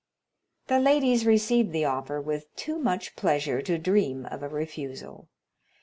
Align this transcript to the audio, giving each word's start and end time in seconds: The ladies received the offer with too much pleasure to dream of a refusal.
The 0.65 0.79
ladies 0.79 1.27
received 1.27 1.71
the 1.73 1.85
offer 1.85 2.19
with 2.19 2.55
too 2.55 2.79
much 2.79 3.15
pleasure 3.15 3.61
to 3.61 3.77
dream 3.77 4.25
of 4.25 4.41
a 4.41 4.49
refusal. 4.49 5.29